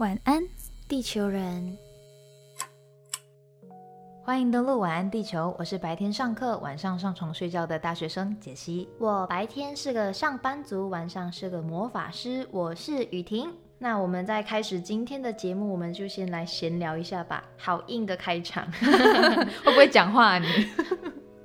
[0.00, 0.42] 晚安，
[0.88, 1.76] 地球人。
[4.24, 8.88] 欢迎登录晚安地球，我是白天上课、晚上上床睡觉的大学生解析。
[8.98, 12.48] 我白天是个上班族，晚上是个魔法师。
[12.50, 13.52] 我是雨婷。
[13.76, 17.44] 那我们在开始今天的节目，我们就先来闲聊一下吧。
[17.58, 20.46] 好硬的开场， 会不会讲话啊你？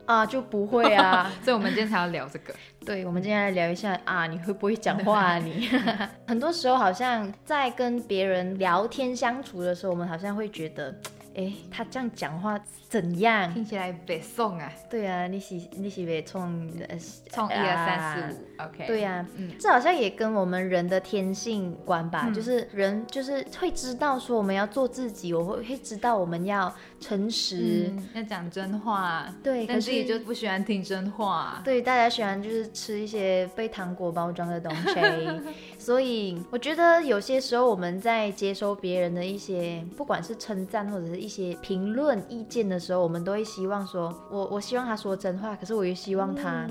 [0.05, 1.31] 啊，就不会啊。
[1.43, 2.53] 所以我们今天才要聊这个。
[2.85, 5.37] 对，我们今天来聊一下啊，你会不会讲话啊？
[5.37, 5.69] 你
[6.27, 10.95] 很多时候好像在跟别人聊天相处的时候，我们好像会觉得。
[11.37, 12.57] 哎，他这样讲话
[12.87, 13.53] 怎样？
[13.53, 14.71] 听起来别送啊！
[14.89, 16.71] 对啊，你是你是别冲
[17.29, 18.87] 冲一二三四五，OK？
[18.87, 35.29] 对啊，嗯，这好像也跟我们人的天性关吧，就是人就是会知道说我们要做自己，我会会知道我们要诚实，要讲真话，对，但自己就不喜欢听真话，对，大家喜欢就是吃一些被糖果包装的东西，
[35.77, 41.15] 所以我觉得有些时候我们在接收别人的一些，不管是称赞或者是。
[41.25, 46.67] 一些评论意见的时候，我们都会希望说，我我希望他说真话，可是我也希望他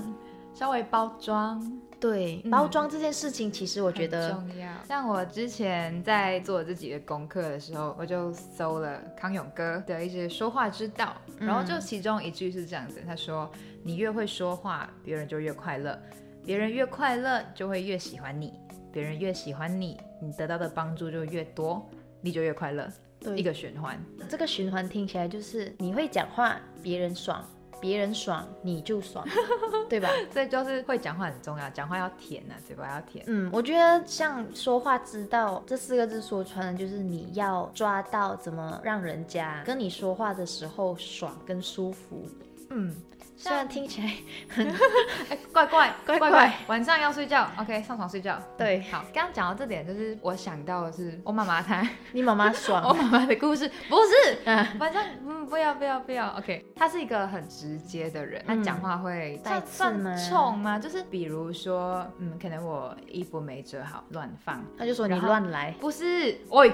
[0.53, 1.59] 稍微包装。
[1.99, 4.69] 对，包装这件事情，其实我觉得重要。
[4.87, 13.49] 像我之前在做自己的功课的时候，我就搜了康永哥的一些说话之道，然后就其中一句是这样子，他说
[13.83, 15.97] ：“你越会说话，别人就越快乐；
[16.45, 18.49] 别人越快乐，就会越喜欢你；
[18.91, 21.87] 别人越喜欢你，你得到的帮助就越多，
[22.21, 22.87] 你就越快乐。”
[23.35, 23.99] 一个循环，
[24.29, 27.43] 这个循环听起来就是你会讲话，别人爽，
[27.79, 29.25] 别人爽你就爽，
[29.89, 30.09] 对吧？
[30.31, 33.23] 所以就是会讲话很重要，讲话要甜啊，嘴巴要甜。
[33.27, 42.27] 嗯，我觉得像说话之道这四个字说穿了，就是你要抓到怎么让人家跟你说话的时候爽跟舒服。
[42.69, 42.95] 嗯。
[43.37, 44.11] 虽然听起来
[44.49, 44.65] 很
[45.51, 48.41] 怪怪怪怪，晚上要睡觉，OK，上床睡觉。
[48.57, 53.69] 对，好，刚刚讲到这点，就是我想到的是我妈妈她， 你妈妈爽， 我妈妈的故事。
[53.89, 60.15] 不是，嗯，反正嗯，不要不要不要，OK，她是一个很直接的人，她讲话会带刺吗？
[60.15, 60.79] 冲吗？
[60.79, 66.71] 就是比如说，嗯，可能我衣服没折好，乱放，她就说你乱来，不是，喂，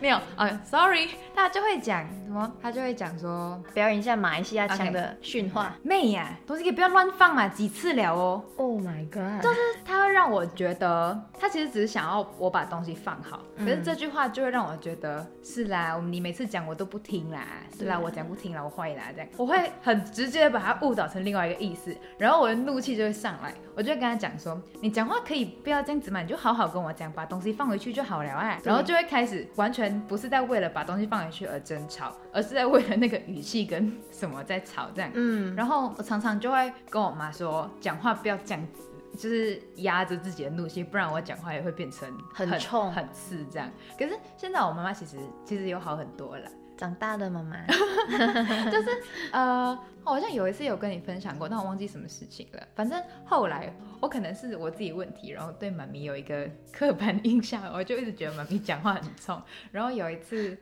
[0.00, 2.52] 没有，啊，Sorry，她就会讲什么？
[2.60, 5.16] 她就会讲说表演一下马来西亚腔的。
[5.38, 5.76] 训话。
[5.84, 8.42] 妹呀，东西可以不要乱放嘛，几次了哦。
[8.56, 17.46] Oh my god，就是他会让我觉得，他其实只是想要我把东西放好，可是这句话就会让我觉得是啦，你每次讲我都不听啦，
[17.78, 35.10] 是啦，我讲不听啦，我坏啦这样，我会很直接的把它误导成另外一个意思，然后我的怒气就会上来，我就会跟他讲说，你讲话可以不要这样子嘛，你就好好跟我讲，把东西放回去就好了哎，然后就会开始完全不是在为了把东西放回去而争吵，而是在为了那个语气跟什么在吵这样。
[35.14, 38.82] 嗯，然后我常常就会跟我妈说，讲话不要这样子，
[39.16, 43.70] 就是压着自己的怒气，不然我讲话也会变成很冲、很刺这样。
[43.98, 47.66] 可是现在我妈妈其实其实有好很多了，长大的妈妈，
[48.70, 48.88] 就是
[49.32, 52.62] 呃，好像有一次有跟你分享过，但我忘记什么事情了。
[52.74, 59.40] 反正后来我可能是我自己问题，然后对妈咪有一个刻板印象，我就一直觉得妈咪讲话很冲。
[59.72, 60.56] 然后有一次。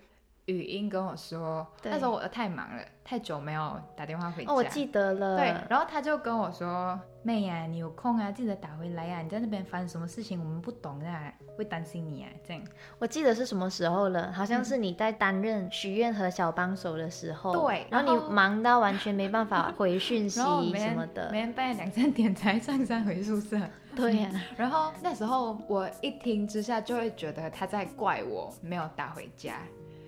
[0.47, 4.53] 语音跟我说，那时候我太忙了，太久没有打电话回家。
[4.53, 5.37] 哦，我记得了。
[5.37, 9.23] 对，然后他就跟我说：“妹呀，你有空啊，记得打回来呀。
[9.23, 12.63] 你在那边发生什么事情，我们不懂啊，会担心你啊。”这样。
[13.01, 14.33] 我记得是什么时候了？
[14.33, 17.53] 好像是你在担任许愿和小帮手的时候。
[17.53, 17.85] 对。
[17.91, 20.41] 然后你忙到完全没办法回讯息
[20.79, 23.59] 什么的，每天半夜两三点才上山回宿舍。
[23.97, 24.31] 对呀。
[24.57, 29.57] 然后那时候我一听之下就会觉得他在怪我没有打回家。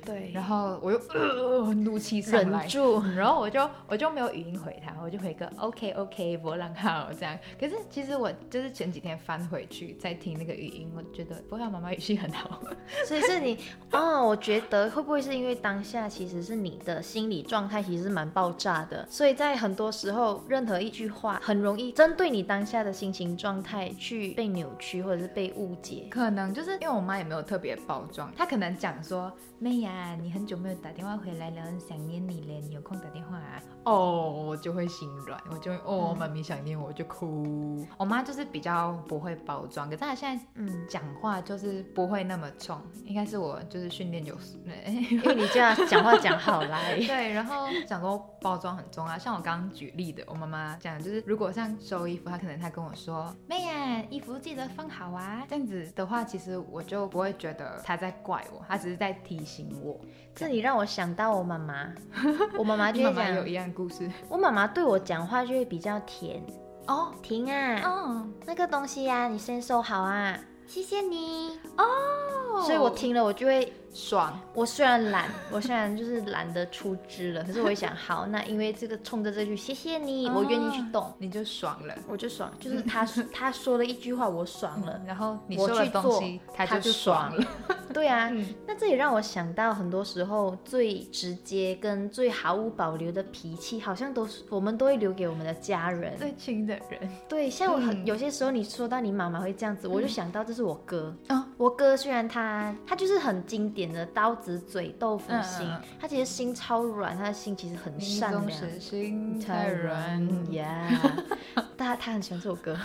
[0.05, 7.39] 对，然后我又呃怒气上来，忍住，然后我就我就没有语音回他，我就回个 OK OK 波浪号这样。
[7.61, 12.61] 可是其实我就是前几天翻回去再听那个语音，我觉得波浪妈妈语气很好。
[13.07, 13.59] 所以是你
[13.93, 26.07] 哦，我觉得会不会是因为当下其实是你的心理状态其实是蛮爆炸的，所以在很多时候任何一句话很容易针对你当下的心情状态去被扭曲或者是被误解。
[26.11, 29.98] 可能就是因为我妈也没有特别包装，她可能讲说妹呀。
[29.99, 32.61] 啊，你很久没有打电话回来了，很想念你嘞。
[32.61, 33.61] 你有空打电话啊？
[33.85, 37.85] 哦，我就会心软，我就会哦，妈咪想念我就哭。
[37.97, 46.97] 我妈就是比较不会包装，可是她现在嗯讲话就是不会那么冲，应该是我就是训练有素，因为你这样讲话讲好来。
[47.05, 59.99] 对，然后讲说包装很重要，像我刚刚举例的，我妈妈讲就是如果像收衣服，她可能她跟我说，妹呀，衣服记得放好啊，这样子的话，其实我就不会觉得她在怪我，她只是在提醒我。
[60.35, 61.93] 这里让我想到我妈妈，
[62.59, 64.11] 我妈妈就会讲有一样故事。
[64.29, 66.43] 我妈妈对我讲话就会比较甜
[66.87, 70.39] 哦，停啊，哦，那个东西呀，你先收好啊。
[70.67, 71.59] 谢谢你。
[71.77, 71.85] 哦
[72.65, 81.95] 所以我听了我就会，爽，我虽然懒，我虽然就是懒得出汁了，可是我会想，好，那因为这个冲着这句谢谢你，我愿意去动，你就爽了。
[82.07, 85.01] 我就爽，就是他 他说了一句话，我爽了。
[85.07, 87.47] 然后你我说了去做东西，他他就爽了。
[87.93, 96.17] 对啊，嗯那这也让我想到，很多时候最直接跟最毫无保留的脾气，好像都是我们都会留给我们的家人。
[96.19, 101.15] 最亲的人，对，像我很、嗯有些时候你说到你妈妈会这样子，我就想到这是我哥。
[101.29, 105.71] 嗯我哥虽然他他就是很经典的刀子嘴豆腐心，
[106.01, 108.51] 他其实心超软，他的心其实很善良。
[108.51, 110.53] 是心太软。
[110.53, 110.89] 呀，
[111.77, 112.77] 他他很喜欢这首歌。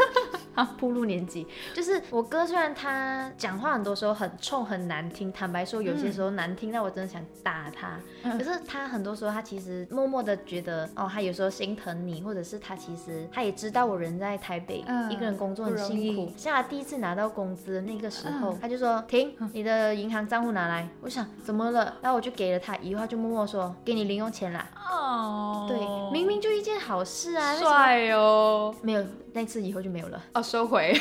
[0.78, 8.00] 步入年纪，就是我哥，虽然他讲话很多时候很冲很难听，坦白说有些时候难听到我真的想打他。
[8.24, 16.32] 嗯可是他很多时候他其实默默的觉得，哦，他有时候心疼你，或者是他其实他也知道我人在台北、嗯一个人工作很辛苦。
[16.36, 20.88] 像他第一次拿到工资那个时候，嗯他就说停，你的银行账户拿来。
[21.02, 21.96] 我想怎么了？
[22.02, 24.68] 然后我就给了他，以后他就默默说给你零用钱啦。
[24.76, 25.78] 哦对，
[26.12, 28.74] 明明就一件好事啊，帅哦。
[28.82, 30.22] 没有，那次以后就没有了。
[30.34, 30.94] 哦，收回。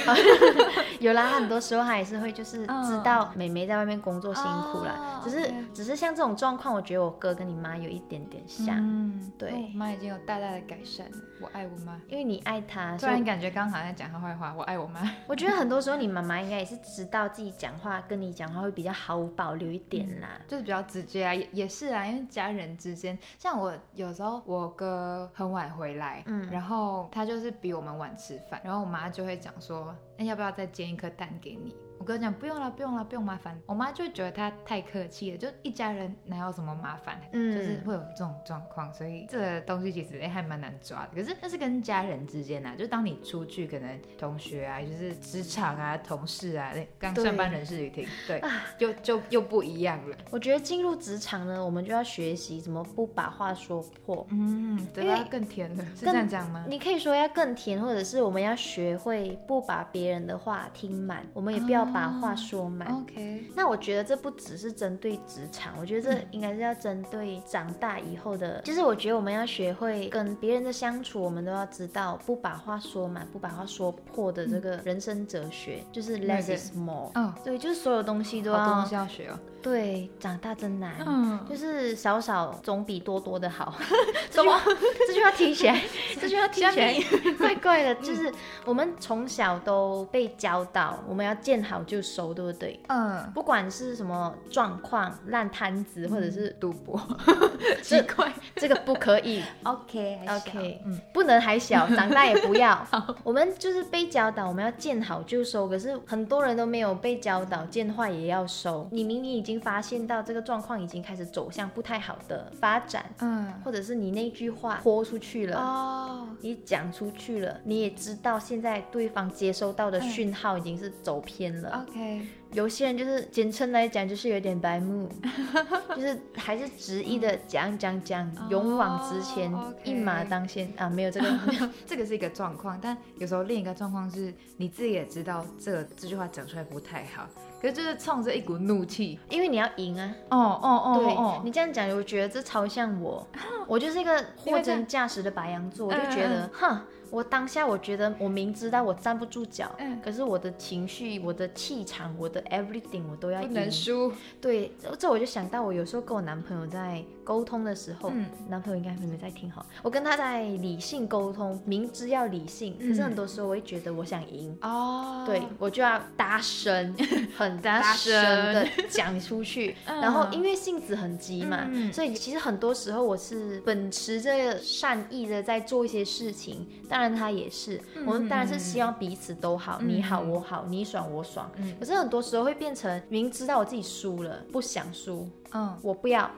[1.00, 11.16] 有啦，很多时候他也是会就是嗯知道妹妹在外面工作辛苦啦，哦只是只是像这种状况，我觉得我哥跟你妈有一点点像，嗯，对我妈已经有大大的改善了。
[11.40, 12.00] 我爱我妈。
[12.08, 15.00] 因为你爱她，突所以然感觉刚好在讲她坏话，我爱我妈。
[15.26, 20.28] 我觉得很多时候你妈妈应该也是知道自己讲话跟你讲话会比较毫无保留一点啦。
[20.46, 31.75] 就是比较直接啊，也也是啊，因为家人之间，像我有时候我哥很晚回来，嗯然后他就是比我们晚吃饭，然后我妈就会会讲说，那，要不要再煎一颗蛋给你？
[32.02, 33.56] 我哥讲不用了，不用了，不用麻烦。
[33.64, 41.10] 我妈就觉得她太客气了，就一家人哪有什么麻烦，嗯就是会有这种状况，所以这个东西其实哎还蛮难抓的。
[41.14, 50.16] 可是那是跟家人之间啊，就当你出去，可能同学啊，就是职场啊、同事啊，刚上班人士也听，对，啊就就又不一样了。
[50.32, 54.26] 我觉得进入职场呢，我们就要学习怎么不把话说破。
[54.31, 55.28] 嗯，对因为吧？
[55.31, 56.64] 更甜的，是这样讲吗？
[56.69, 62.88] 你可以说要更甜，或者是我们要学会不把别人的话听满，我们也不要把话说满。
[62.88, 68.60] OK，那我觉得这不只是针对职场，我觉得这应该是要针对长大以后的。
[68.62, 77.10] 就是我觉得我们要学会跟别人的相处，我们都要知道不把话说满、不把话说破的这个人生哲学，就是 less is more。
[77.14, 79.38] 嗯，对，就是所有东西都要东西要学哦。
[79.62, 80.96] 对，长大真难。
[81.06, 83.74] 嗯，就是少少总比多多的好。
[84.30, 84.60] 这句话，
[85.06, 85.80] 这句话听起来，
[86.20, 86.94] 这句话听起来
[87.38, 87.94] 怪怪的。
[87.96, 88.32] 就是
[88.64, 92.80] 我们从小都被教导，我们要见好就收，对不对？
[92.88, 97.00] 嗯，不管是什么状况，烂摊子，或者是赌博，
[97.82, 98.32] 这奇怪。
[98.56, 102.86] 这个不可以 OK，OK，嗯，不能还小，长大也不要。
[103.22, 108.88] 我们就是被教导，我们要见好就收，可是很多人都没有被教导，见坏也要收。
[108.92, 115.58] 你明明已经发现到这个状况已经开始走向不太好的发展，嗯，或者是你那句话泼出去了。
[115.58, 120.10] 哦，你讲出去了，你也知道现在对方接收到的嗯。
[120.12, 121.87] 讯号已经是走偏了。
[121.88, 125.08] OK，有些人就是简称来讲，就是有点白目，
[125.96, 129.50] 就是还是执意的讲讲讲，勇往直前，
[129.84, 130.88] 一马当先啊！
[130.88, 131.26] 没有这个，
[131.87, 137.26] 这个是一个状况，但有时候另一个状况是你自己也知道这个这句话讲出来不太好，
[137.60, 139.19] 可是就是冲着一股怒气。
[139.31, 140.15] 因为你要赢啊。
[140.29, 143.26] 哦哦对、哦你这样讲，我觉得这超像我，
[143.67, 146.81] 我就是一个货真价实的白羊座，我就觉得，嗯哼，
[147.12, 150.00] 我当下我觉得我明知道我站不住脚，嗯。
[150.02, 153.52] 可是我的情绪、我的气场、我的 everything 我都要不赢。
[153.52, 154.10] 能输。
[154.40, 158.26] 对，这我就想到我有时候跟我男朋友在沟通的时候，嗯。
[158.48, 164.56] 男朋友应该没没在听哈，我跟他在理性沟通，明知要理性，可是嗯很多时候我会觉得我想赢。
[164.62, 165.22] 哦。
[165.26, 166.96] 对，我就要大声，
[167.36, 168.14] 很大大声
[168.54, 179.88] 的讲出去，嗯然后因为性子很急嘛，嗯所以其实很多时候我是秉持着善意的在做一些事情，当然他也是，嗯我们当然是希望彼此都好，嗯。
[179.88, 181.74] 你好我好，你爽我爽，嗯。
[181.78, 186.30] 可是很多时候会变成明知道我自己输了，不想输，嗯，我不要，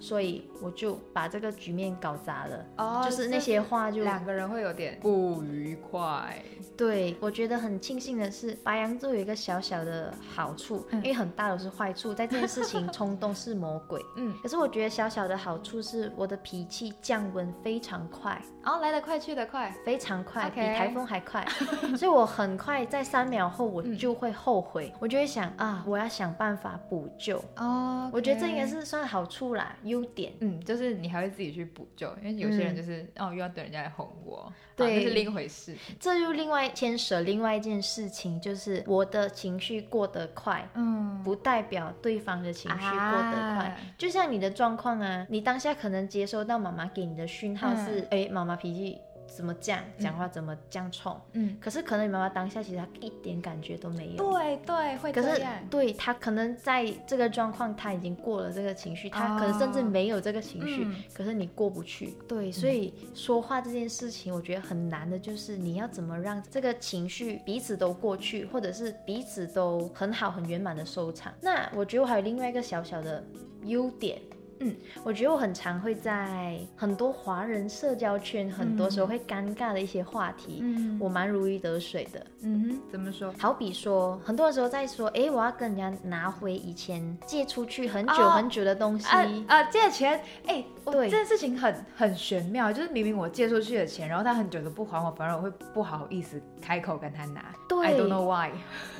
[0.00, 2.66] 所以我就把这个局面搞砸了。
[2.78, 6.42] 哦就是那些话就两个人会有点不愉快。
[6.76, 14.02] 对，我觉得很庆幸的是，白羊座有一个小小的好处，嗯因为很大都是坏处，在这件事情冲动是魔鬼。
[14.16, 19.70] 嗯，可是我觉得小小的好处是，我的脾气降温非常快，然后来得快去得快。
[19.84, 21.46] 非常快比台风还快，
[21.98, 27.42] 所以我很快在三秒后我嗯就会后悔，我就会想啊，我要想办法补救。
[27.56, 30.32] 哦，我觉得这应该是算好处啦，优点。
[30.40, 35.76] 嗯，就是你还会自己去补救，因为有些人就是、哦又要等人家来哄我，对好那是另一回事。
[35.98, 43.66] 这就另外牵扯另外一件事情，就是我的情绪过得快，嗯，不代表对方的情绪过得快。
[43.66, 48.98] 啊就像你的状况啊，你当下可能接收到妈妈给你的讯号是，哎、妈妈脾气
[49.34, 54.16] 怎么讲，讲话怎么这样冲，嗯，可是可能你妈妈当下其实她一点感觉都没有。
[54.16, 55.40] 对对，会可是。
[55.70, 62.14] 对她可能在这个状况，她已经过了这个情绪，她可能甚至没有这个情绪，嗯可是你过不去。
[62.26, 71.32] 对，所以说话这件事情，我觉得很难的，就是你要怎么让这个情绪彼此都过去，或者是彼此都很好、很圆满的收场。
[71.40, 73.24] 那我觉得我还有另外一个小小的
[73.64, 74.20] 优点。
[74.60, 82.24] 嗯，我觉得我很常会在很多华人社交圈，很多时候会尴尬的一些话题，嗯我蛮如鱼得水的。
[82.42, 83.32] 嗯哼，怎么说？
[83.38, 89.06] 好比说，很多的时候在说，哎，我要跟人家拿回以前借出去很久哦很久的东西。
[89.08, 89.62] 啊啊！
[89.64, 97.44] 借钱，哎、对这件事情很很玄妙，就是明明我借出去的钱，然后他很久都不还我，反而我会不好意思开口跟他拿。
[97.68, 98.50] 对 I don't know why。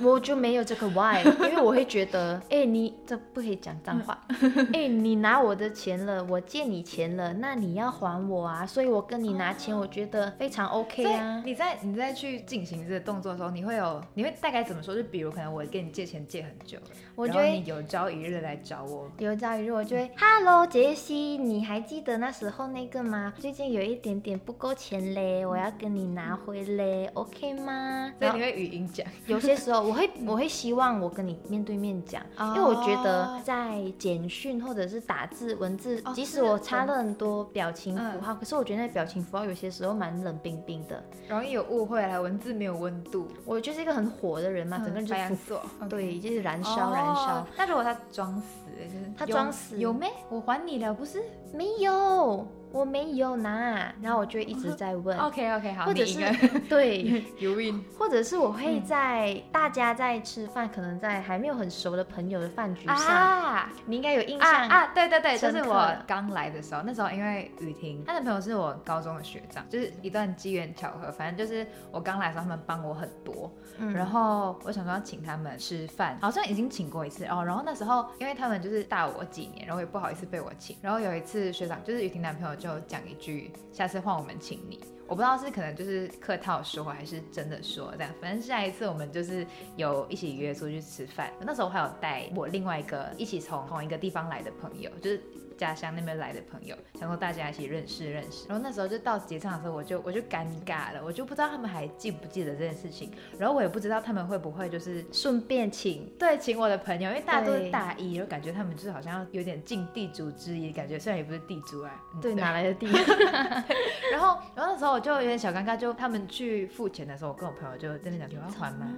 [0.03, 4.19] 我就没有这个 why，因为我会觉得，哎、你这不可以讲脏话，
[4.73, 11.43] 哎、你拿我的钱了，我借你钱了，那你要还我啊，所以我跟你拿钱，我觉得非常 OK 啊。
[11.45, 14.95] 你在你在去进行这个动作的时候，你会有你会大概怎么说？
[14.95, 23.33] 就比如可能我跟你借钱借很久了，我就会然后你有朝一日来找我，有朝一日我就会，Hello 杰西，你还记得那时候那个吗？
[23.39, 28.13] 最近有一点点不够钱嘞，我要跟你拿回嘞，OK 吗？
[28.19, 29.07] 所以你会语音讲。
[29.27, 41.03] 有些时候我会我会希望我跟你面对面讲，因为我觉得在简讯或者是打字文字，哦即使我插了很多表情符号，嗯可是我觉得那表情符号有些时候蛮冷冰冰的。
[41.29, 47.47] 容易有误会啦，文字没有温度，我就是一个很火的人嘛，整个人就浮白羊座，对，就是燃烧燃烧哦。
[47.57, 50.11] 那如果他装死，就是他装死有没？
[50.29, 56.21] 我还你了，不是没有，我没有拿，然后我就一直在问，？OK OK，好，或者是
[56.69, 57.83] 对，有 win。
[57.99, 64.87] 或者是我会嗯在大家在吃饭，可能在还没有很熟的朋友的饭局上，啊你应该有印啊象啊！
[64.95, 77.43] 对对对，就是我刚来的时候，那时候因为雨婷她男朋友是我高中的学长，就是一段机缘巧合，反正就是我刚来的时候，他们帮我很多，嗯然后我想说要请他们吃饭，好像已经请过一次哦。
[77.45, 80.77] 然后那时候因为他们就是大我几年，然后也不好意思被我请。
[80.81, 91.33] 然后有一次学长就是雨婷男朋友就讲一句：“下次换我们请你。”我不知道是可能就是客套说还是真的说这样，反正下一次我们就是有一起约出去吃饭。
[91.41, 95.21] 那时候还有带我另外一个一起从同一个地方来的朋友，就是
[95.61, 98.49] 家乡那边来的朋友，想说大家一起认识认识。
[98.49, 112.87] 然后那时候就到结账的时候，我就我就尴尬了，我就不知道他们还记不记得这件事情，然后我也不知道他们会不会就是顺便请对请我的朋友，因为大家都是大一，就感觉他们就是好像有点尽地主之谊，感觉虽然也不是地主啊，嗯对哪来的地？
[114.11, 118.91] 然后，然后那时候我就有点小尴尬，就他们去付钱的时候，我跟我朋友就在那讲有要还吗？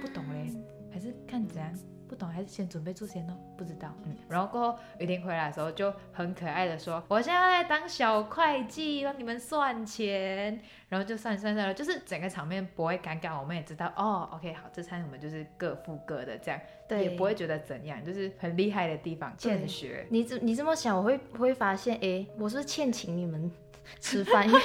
[0.00, 0.54] 不懂嘞，
[0.92, 1.74] 还是看怎样？
[2.08, 3.34] 不懂还是先准备住先哦？
[3.56, 4.14] 不知道，嗯。
[4.28, 20.06] 然后过后雨婷回来的时候就很可爱的说：“我现在在当小会计，帮你们算钱。”然后就算算算了，就是整个场面不会尴尬，我们也知道哦，OK，好，这餐我们就是各付各的，这样对也不会觉得怎样，就是很厉害的地方，对欠学。
[20.10, 23.50] 你这你这么想，我会我会发现，哎，我是不是欠请你们
[24.00, 24.60] 吃饭，因为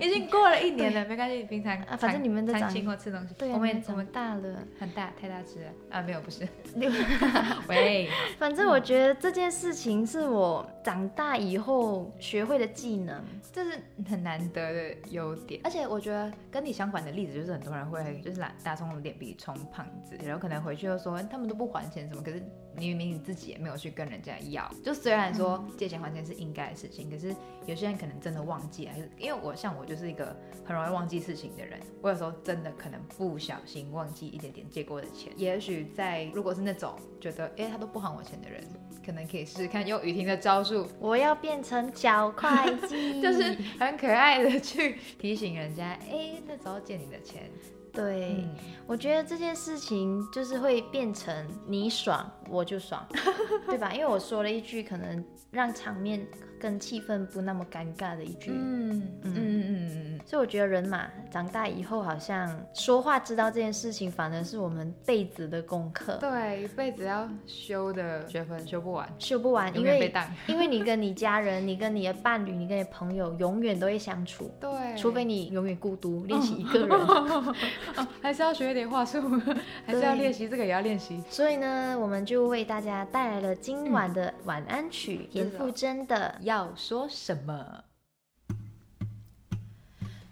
[0.06, 4.62] 已经过了一年了，没关系，平常啊反正你们都长餐餐亲或吃东西，对啊，我们我们大了。
[4.78, 5.70] 很大太大只了。
[5.90, 6.90] 啊，没有不是，六
[7.68, 13.22] 喂，反正我觉得这件事情是我长大以后学会的技能。
[13.52, 22.42] 这是很难得的优点，而且我觉得跟你相反的例子就是很多人会就是打打从脸皮充胖子，然后可能回去又说他们都不还钱什么，可是
[22.76, 27.34] 你明明你自己也没有去跟人家要，就虽然说借钱还钱是应该的事情，可是
[27.64, 38.62] 有些人可能真的忘记了，还是因为我像我就是一个很容易忘记事情的人，我有时候真的可能不小心忘记一点点借过的钱，也许在如果是那种觉得哎他都不还我钱的人，
[39.04, 47.50] 可能可以试试看用雨婷的招数，我要变成小会计， 就是很可爱的去提醒人家，哎、那时候借你的钱，
[47.96, 48.36] 对。
[48.38, 48.54] 嗯，
[48.86, 51.34] 我觉得这件事情就是会变成
[51.66, 53.04] 你爽我就爽，
[53.66, 53.92] 对吧？
[53.92, 56.24] 因为我说了一句可能让场面
[56.60, 70.12] 跟气氛不那么尴尬的一句，嗯嗯嗯嗯嗯所以我觉得人嘛，长大以后好像说话知道这件事情，反而是我们辈子的功课嗯，，对，一辈子要修的学分修不完，修不完，因为。
[70.46, 74.50] 因为你跟你家人、你跟你的伴侣、你跟你的朋友永远都会相处。
[74.58, 76.90] 对，除非你永远孤独，练习一个人。
[76.90, 77.54] 哦
[78.20, 79.20] 还是要学一点话术，
[79.86, 81.22] 还是要对练习，这个也要练习。
[81.28, 87.84] 所以呢，我们就为大家带来了今晚的晚安曲，田真的哦馥甄的要说什么？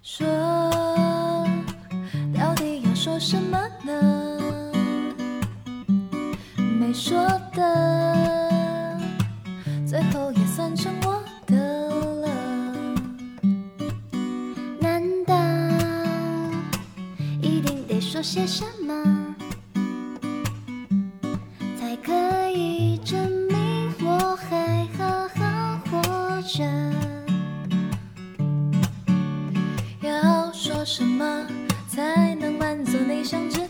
[0.06, 0.26] 说，
[2.38, 4.70] 到底要说什么呢？
[6.58, 9.00] 没说的，
[9.86, 11.56] 最后也算成我的
[12.20, 12.28] 了。
[14.78, 15.34] 难道
[17.40, 18.92] 一定得说些什么，
[30.96, 31.44] 什么
[31.88, 33.63] 才能满足你想知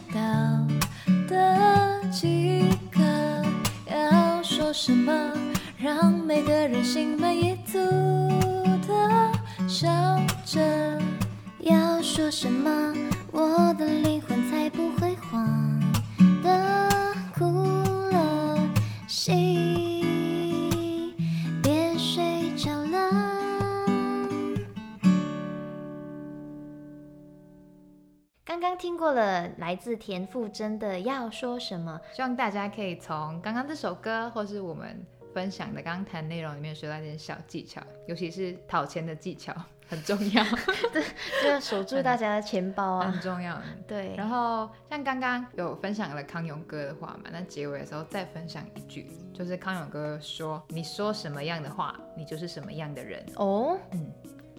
[28.54, 39.52] 刚刚听过了来自田馥甄的《要说什么希望大家可以从刚刚这首歌，或是我们分享的刚刚谈内容里面学到一点小技巧，尤其是讨钱的技巧
[39.88, 40.44] 很重要，》，
[41.42, 43.11] 就要守住大家的钱包啊。
[43.11, 43.61] 很重要。
[43.88, 53.26] 对，然后像刚刚有分享了康永哥的话嘛，那结尾的时候再分享一句，就是康永哥说：“你说什么样的话，你就是什么样的人。
[53.34, 54.12] 哦，”嗯，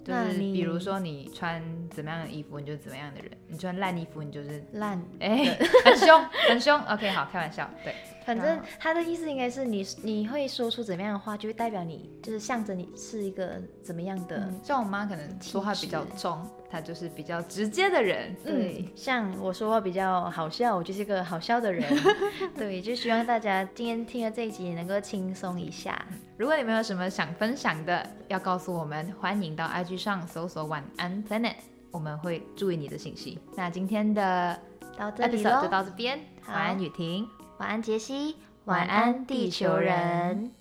[0.06, 6.80] 就是比如说你穿怎么样的衣服，你就是怎么样的人；你穿烂衣服，你就是烂，哎、很凶，很凶。
[6.84, 7.94] OK，好，开玩笑，对。
[8.26, 14.38] 反正他的意思应该是你你会说出怎么样的话，就会代表你就是向着你是一个怎么样的。
[14.38, 18.36] 嗯，像我妈可能说话比较重，她就是比较直接的人。
[18.44, 21.84] 对，像我说话比较好笑，我就是一个好笑的人。
[22.58, 26.04] 对，就希望大家今天听了这一集能够轻松一下。
[26.36, 31.54] 如果你们有什么想分享的，要告诉我们，欢迎到 IG 上搜索“晚安 Planet”，
[31.92, 33.40] 我们会注意你的信息。
[33.56, 34.60] 那今天的
[34.98, 37.28] 到这里 episode 就，到这边，好晚安雨婷。
[37.58, 38.36] 晚安杰西，
[38.66, 40.52] 晚安地球人。